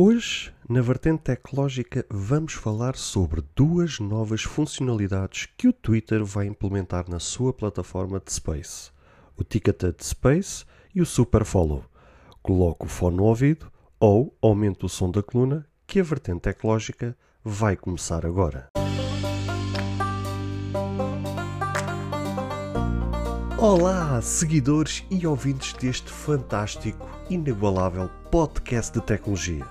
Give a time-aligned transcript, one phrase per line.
[0.00, 7.10] Hoje, na vertente tecnológica, vamos falar sobre duas novas funcionalidades que o Twitter vai implementar
[7.10, 8.92] na sua plataforma de Space:
[9.36, 10.64] o Ticketed Space
[10.94, 11.84] e o Super Follow.
[12.40, 17.18] Coloque o fone no ouvido ou aumente o som da coluna, que a vertente tecnológica
[17.42, 18.68] vai começar agora.
[23.58, 29.66] Olá, seguidores e ouvintes deste fantástico, inigualável podcast de tecnologia.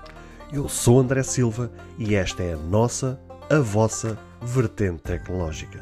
[0.50, 5.78] Eu sou André Silva e esta é a nossa, a vossa vertente tecnológica.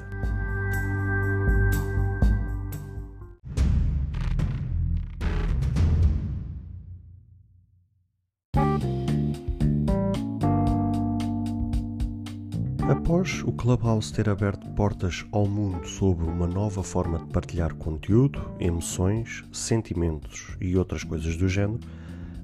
[12.88, 18.40] Após o Clubhouse ter aberto portas ao mundo sobre uma nova forma de partilhar conteúdo,
[18.58, 21.78] emoções, sentimentos e outras coisas do género,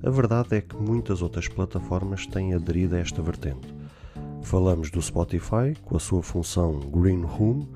[0.04, 3.72] a verdade é que muitas outras plataformas têm aderido a esta vertente.
[4.42, 7.66] Falamos do Spotify, com a sua função Green Room,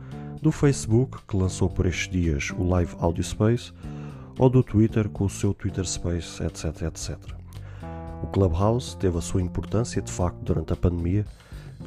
[0.42, 3.73] do Facebook, que lançou por estes dias o Live Audio Space,
[4.39, 6.83] ou do Twitter, com o seu Twitter Space, etc.
[6.83, 7.17] etc.
[8.23, 11.25] O Clubhouse teve a sua importância de facto durante a pandemia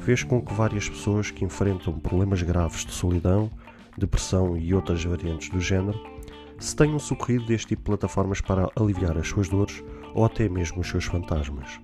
[0.00, 3.50] fez com que várias pessoas que enfrentam problemas graves de solidão,
[3.96, 6.00] depressão e outras variantes do género
[6.58, 9.82] se tenham socorrido deste tipo de plataformas para aliviar as suas dores
[10.14, 11.80] ou até mesmo os seus fantasmas.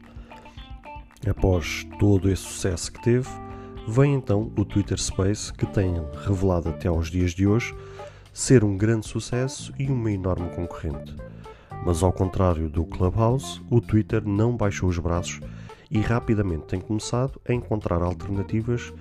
[1.29, 3.29] Após todo esse sucesso que teve,
[3.89, 7.75] vem então o Twitter Space, que tem revelado até aos dias de hoje
[8.33, 11.17] ser um grande sucesso e uma enorme concorrente.
[11.85, 15.41] Mas ao contrário do Clubhouse, o Twitter não baixou os braços
[15.91, 18.93] e rapidamente tem começado a encontrar alternativas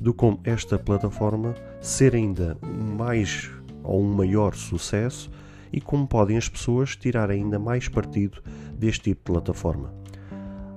[0.00, 2.58] de como esta plataforma ser ainda
[2.96, 3.50] mais
[3.82, 5.30] ou um maior sucesso
[5.72, 8.42] e como podem as pessoas tirar ainda mais partido
[8.82, 9.94] deste tipo de plataforma.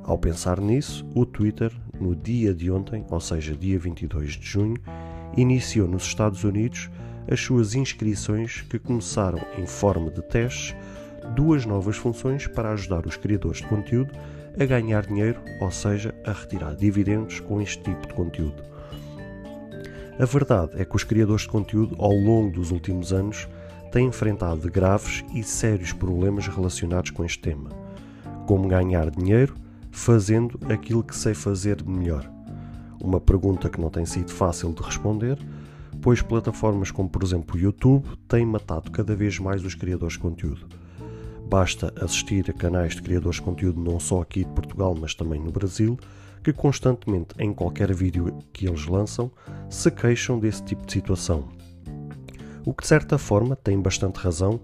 [0.04, 4.78] Ao pensar nisso, o Twitter, no dia de ontem, ou seja, dia 22 de junho,
[5.36, 6.92] iniciou nos Estados Unidos
[7.28, 10.76] as suas inscrições que começaram em forma de testes
[11.36, 14.14] duas novas funções para ajudar os criadores de conteúdo
[14.60, 18.64] a ganhar dinheiro, ou seja, a retirar dividendos com este tipo de conteúdo.
[20.20, 23.48] A verdade é que os criadores de conteúdo, ao longo dos últimos anos,
[23.92, 27.85] têm enfrentado graves e sérios problemas relacionados com este tema.
[28.46, 29.56] Como ganhar dinheiro
[29.92, 32.30] fazendo aquilo que sei fazer melhor.
[33.02, 35.38] Uma pergunta que não tem sido fácil de responder,
[36.02, 40.20] pois plataformas como, por exemplo, o YouTube têm matado cada vez mais os criadores de
[40.20, 40.68] conteúdo.
[41.48, 45.40] Basta assistir a canais de criadores de conteúdo não só aqui de Portugal, mas também
[45.40, 45.98] no Brasil,
[46.44, 49.32] que constantemente em qualquer vídeo que eles lançam
[49.70, 51.48] se queixam desse tipo de situação.
[52.66, 54.60] O que de certa forma tem bastante razão,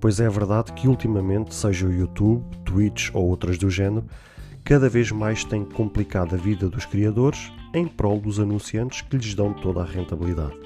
[0.00, 4.04] pois é verdade que ultimamente, seja o YouTube, Twitch ou outras do género,
[4.64, 9.34] cada vez mais tem complicado a vida dos criadores em prol dos anunciantes que lhes
[9.34, 10.56] dão toda a rentabilidade.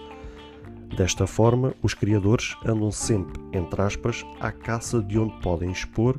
[0.97, 6.19] Desta forma, os criadores andam sempre, entre aspas, à caça de onde podem expor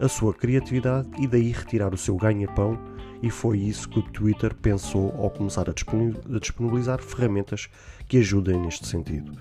[0.00, 2.78] a sua criatividade e daí retirar o seu ganha-pão,
[3.22, 7.68] e foi isso que o Twitter pensou ao começar a disponibilizar ferramentas
[8.08, 9.32] que ajudem neste sentido.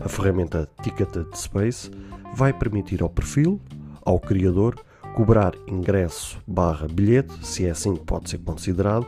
[0.00, 1.90] A ferramenta Ticketed Space
[2.34, 3.60] vai permitir ao perfil,
[4.04, 4.76] ao criador,
[5.14, 9.06] cobrar ingresso barra bilhete, se é assim que pode ser considerado,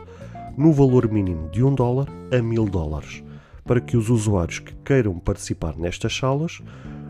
[0.57, 3.23] no valor mínimo de 1 dólar a 1000 dólares
[3.65, 6.61] para que os usuários que queiram participar nestas salas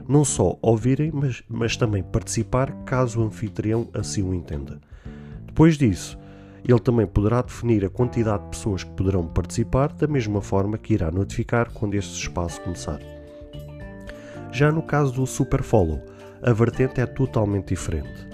[0.07, 4.79] não só ouvirem, mas, mas também participar caso o anfitrião assim o entenda.
[5.45, 6.17] Depois disso,
[6.67, 10.93] ele também poderá definir a quantidade de pessoas que poderão participar, da mesma forma que
[10.93, 13.12] irá notificar quando este espaço começar.
[14.53, 15.99] Já no caso do Super Follow,
[16.43, 18.27] a vertente é totalmente diferente.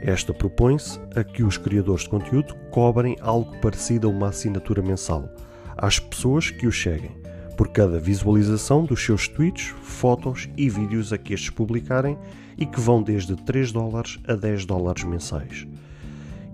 [0.00, 5.28] Esta propõe-se a que os criadores de conteúdo cobrem algo parecido a uma assinatura mensal
[5.76, 7.10] às pessoas que os seguem
[7.58, 12.16] por cada visualização dos seus tweets, fotos e vídeos a que estes publicarem
[12.56, 15.66] e que vão desde 3 dólares a 10 dólares mensais.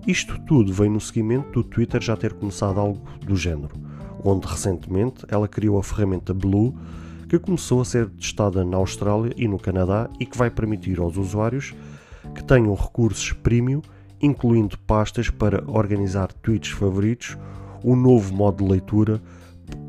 [0.05, 3.71] Isto tudo vem no seguimento do Twitter já ter começado algo do género,
[4.21, 6.75] onde recentemente ela criou a ferramenta Blue,
[7.33, 11.17] que começou a ser testada na Austrália e no Canadá e que vai permitir aos
[11.17, 11.73] usuários
[12.35, 13.81] que tenham recursos premium,
[14.21, 17.35] incluindo pastas para organizar tweets favoritos,
[17.83, 19.19] o novo modo de leitura,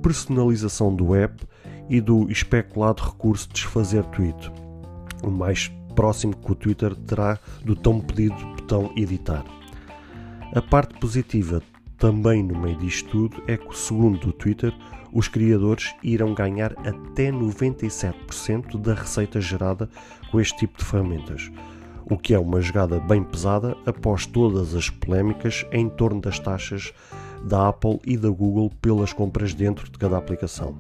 [0.03, 1.45] personalização do app
[1.91, 4.51] e do especulado recurso de desfazer tweet,
[5.23, 9.45] o mais próximo que o Twitter terá do tão pedido botão editar.
[10.55, 11.63] A parte positiva
[12.05, 14.75] também no meio disto tudo é que, segundo o Twitter,
[15.11, 19.89] os criadores irão ganhar até 97% da receita gerada
[20.31, 21.51] com este tipo de ferramentas,
[22.05, 26.93] o que é uma jogada bem pesada após todas as polémicas em torno das taxas
[27.43, 30.77] da Apple e da Google pelas compras dentro de cada aplicação.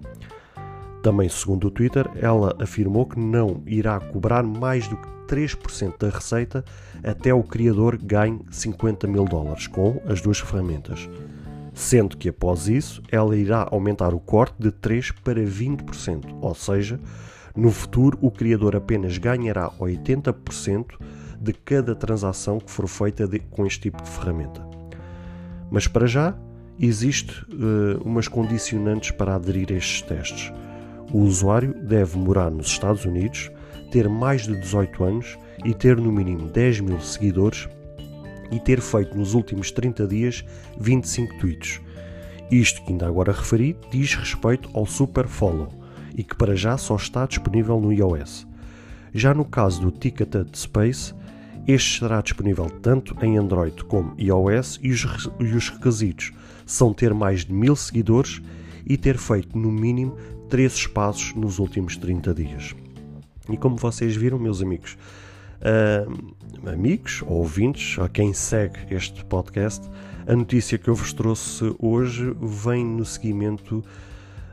[1.04, 6.08] Também, segundo o Twitter, ela afirmou que não irá cobrar mais do que 3% da
[6.08, 6.64] receita
[7.04, 11.06] até o criador ganhe 50 mil dólares com as duas ferramentas.
[11.74, 16.98] Sendo que após isso, ela irá aumentar o corte de 3% para 20%, ou seja,
[17.54, 20.86] no futuro o criador apenas ganhará 80%
[21.38, 24.66] de cada transação que for feita de, com este tipo de ferramenta.
[25.70, 26.34] Mas para já,
[26.80, 30.63] existe uh, umas condicionantes para aderir a estes testes.
[31.12, 33.50] O usuário deve morar nos Estados Unidos,
[33.90, 37.68] ter mais de 18 anos e ter no mínimo 10 mil seguidores
[38.50, 40.44] e ter feito nos últimos 30 dias
[40.78, 41.80] 25 tweets.
[42.50, 45.68] Isto que ainda agora referi diz respeito ao Super Follow
[46.16, 48.46] e que para já só está disponível no iOS.
[49.12, 51.14] Já no caso do Ticketed Space,
[51.66, 56.32] este estará disponível tanto em Android como iOS e os, e os requisitos
[56.66, 58.42] são ter mais de mil seguidores
[58.86, 60.16] e ter feito no mínimo
[60.48, 62.74] 3 espaços nos últimos 30 dias.
[63.48, 64.96] E como vocês viram, meus amigos,
[65.60, 69.88] uh, amigos ou ouvintes, a quem segue este podcast,
[70.26, 73.84] a notícia que eu vos trouxe hoje vem no seguimento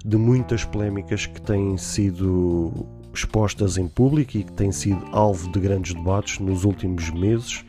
[0.03, 5.59] de muitas polémicas que têm sido expostas em público e que têm sido alvo de
[5.59, 7.63] grandes debates nos últimos meses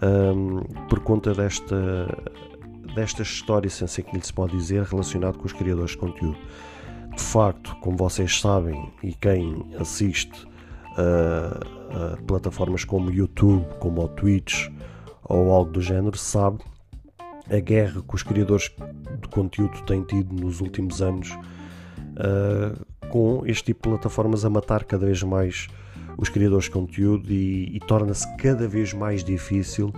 [0.00, 2.06] um, por conta desta,
[2.94, 6.38] desta história, sem ser que lhe se pode dizer, relacionado com os criadores de conteúdo.
[7.14, 10.46] De facto, como vocês sabem, e quem assiste
[10.96, 14.68] a, a plataformas como YouTube, como o Twitch
[15.24, 16.58] ou algo do género, sabe
[17.50, 18.70] a guerra que os criadores
[19.20, 24.84] de conteúdo têm tido nos últimos anos uh, com este tipo de plataformas a matar
[24.84, 25.68] cada vez mais
[26.16, 29.92] os criadores de conteúdo e, e torna-se cada vez mais difícil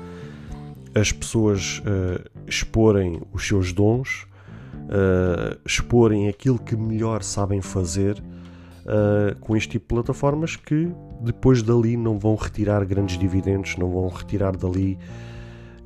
[0.95, 4.27] as pessoas uh, exporem os seus dons,
[4.75, 10.89] uh, exporem aquilo que melhor sabem fazer uh, com este tipo de plataformas que
[11.21, 14.97] depois dali não vão retirar grandes dividendos, não vão retirar dali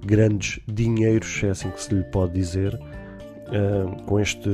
[0.05, 2.79] grandes dinheiros, é assim que se lhe pode dizer,
[4.07, 4.49] com este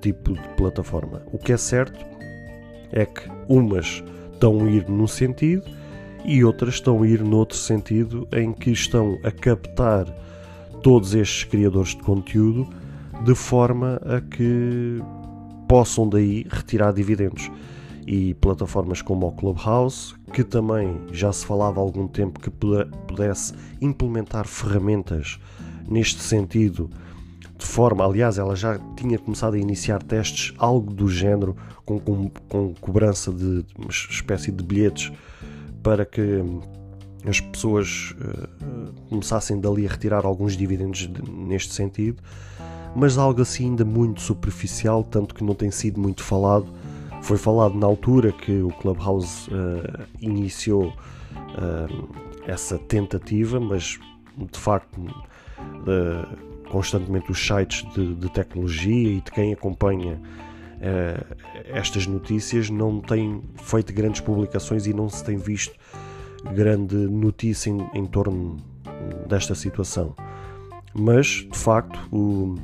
[0.00, 1.22] tipo de plataforma.
[1.32, 1.98] O que é certo
[2.92, 4.02] é que umas
[4.32, 5.64] estão a ir num sentido
[6.28, 10.04] e outras estão a ir noutro sentido em que estão a captar
[10.82, 12.68] todos estes criadores de conteúdo
[13.24, 15.02] de forma a que
[15.66, 17.50] possam daí retirar dividendos.
[18.06, 23.54] E plataformas como o Clubhouse, que também já se falava há algum tempo que pudesse
[23.80, 25.40] implementar ferramentas
[25.88, 26.90] neste sentido,
[27.56, 32.30] de forma, aliás, ela já tinha começado a iniciar testes, algo do género, com, com,
[32.48, 35.10] com cobrança de uma espécie de bilhetes
[35.88, 36.44] para que
[37.26, 42.22] as pessoas uh, começassem dali a retirar alguns dividendos de, neste sentido
[42.94, 46.66] mas algo assim ainda muito superficial, tanto que não tem sido muito falado.
[47.22, 52.08] Foi falado na altura que o Clubhouse uh, iniciou uh,
[52.46, 54.00] essa tentativa, mas
[54.36, 60.20] de facto uh, constantemente os sites de, de, tecnologia e de quem acompanha
[61.64, 65.74] estas notícias não têm feito grandes publicações e não se tem visto
[66.54, 68.56] grande notícia em, em torno
[69.28, 70.14] desta situação.
[70.94, 72.54] Mas de facto o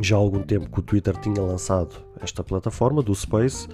[0.00, 3.68] já há algum tempo que o Twitter tinha lançado esta plataforma do Space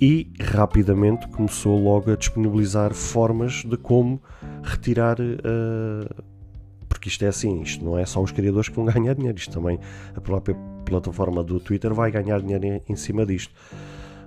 [0.00, 4.22] e rapidamente começou logo a disponibilizar formas de como
[4.62, 5.18] retirar.
[5.20, 6.22] Uh,
[6.88, 9.52] porque isto é assim, isto não é só os criadores que vão ganhar dinheiro, isto
[9.52, 9.78] também
[10.14, 10.56] a própria
[10.88, 13.52] plataforma do Twitter vai ganhar dinheiro em, cima disto.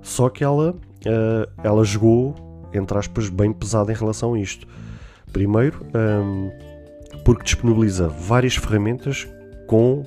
[0.02, 2.36] Só que ela, uh, ela jogou,
[2.74, 4.68] entre aspas, bem pesado em relação a isto.
[5.32, 6.50] Primeiro, um,
[7.24, 9.28] porque disponibiliza várias ferramentas
[9.68, 10.04] com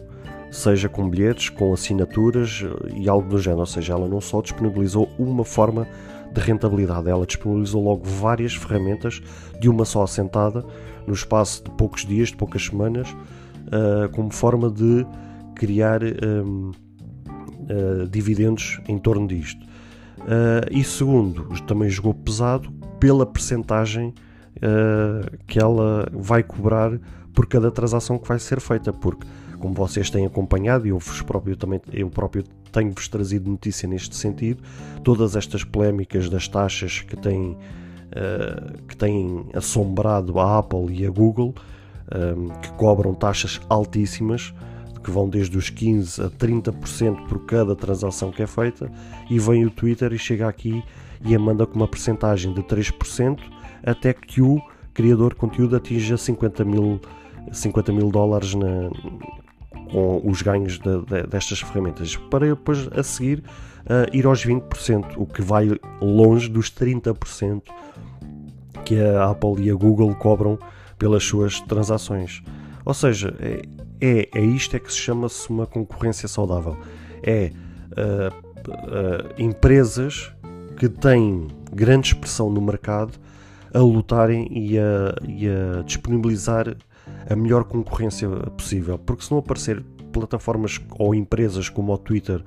[0.54, 3.60] seja com bilhetes, com assinaturas eh, e algo do género.
[3.60, 5.86] Ou seja, ela não só disponibilizou uma forma
[6.32, 9.20] de rentabilidade, ela disponibilizou logo várias ferramentas
[9.60, 10.64] de uma só assentada,
[11.06, 15.06] no espaço de poucos dias, de poucas semanas, uh, como forma de
[15.54, 16.72] criar um, uh,
[17.68, 19.64] eh, dividendos em torno disto.
[20.20, 24.14] Uh, e segundo, também jogou pesado pela percentagem
[25.46, 26.92] que ela vai cobrar
[27.34, 29.26] por cada transação que vai ser feita, porque
[29.58, 34.16] como vocês têm acompanhado e eu, vos próprio, também, eu próprio tenho-vos trazido notícia neste
[34.16, 34.62] sentido,
[35.02, 41.10] todas estas polémicas das taxas que têm, uh, que têm assombrado a Apple e a
[41.10, 41.52] Google,
[42.62, 44.54] que cobram taxas altíssimas,
[45.04, 48.90] que vão desde os 15% a 30% por cada transação que é feita,
[49.30, 50.82] e vem o Twitter e chega aqui
[51.24, 53.38] e a manda com uma percentagem de 3%
[53.84, 54.60] até que o
[54.92, 57.00] criador de conteúdo atinja 50 mil,
[57.52, 58.90] 50 mil dólares na,
[59.90, 63.44] com os ganhos de, de, destas ferramentas, para depois a seguir
[63.84, 65.68] uh, ir aos 20%, o que vai
[66.00, 67.62] longe dos 30%
[68.84, 70.58] que a Apple e a Google cobram
[70.98, 72.42] pelas suas transações.
[72.84, 73.62] Ou seja, é,
[74.04, 76.76] é, é isto é que se chama-se uma concorrência saudável.
[77.22, 77.50] É
[77.92, 80.30] uh, uh, empresas
[80.76, 83.18] que têm grande expressão no mercado
[83.72, 86.76] a lutarem e a, e a disponibilizar
[87.28, 88.98] a melhor concorrência possível.
[88.98, 89.82] Porque se não aparecer
[90.12, 92.44] plataformas ou empresas como o Twitter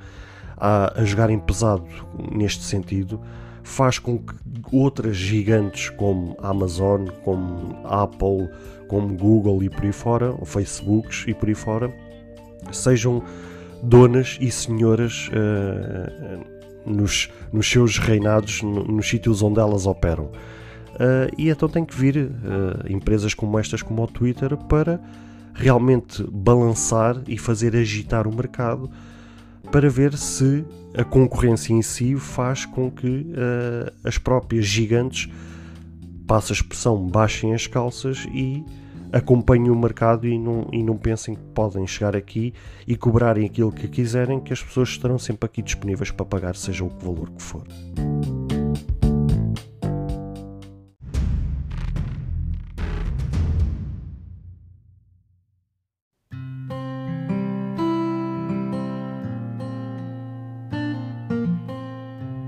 [0.56, 1.88] a, a jogarem pesado
[2.32, 3.20] neste sentido,
[3.68, 4.34] faz com que
[4.72, 8.50] outras gigantes como Amazon, como Apple,
[8.88, 11.94] como Google e por aí fora, ou Facebooks e por aí fora,
[12.72, 13.22] sejam
[13.84, 20.26] donas e senhoras uh, nos, nos seus reinados, nos sítios onde elas operam.
[20.26, 22.32] Uh, e então tem que vir uh,
[22.92, 25.00] empresas como estas, como o Twitter, para
[25.54, 28.90] realmente balançar e fazer agitar o mercado
[29.72, 30.66] para ver se
[30.98, 35.30] a concorrência em si faz com que uh, as próprias gigantes,
[36.26, 38.64] passa a expressão, baixem as calças e
[39.12, 42.54] acompanhem o mercado e não, e não pensem que podem chegar aqui
[42.86, 46.84] e cobrarem aquilo que quiserem, que as pessoas estarão sempre aqui disponíveis para pagar, seja
[46.84, 47.64] o valor que for.